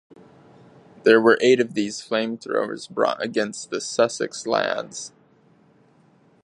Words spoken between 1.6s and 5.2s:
these flamethrowers brought against the Sussex lads.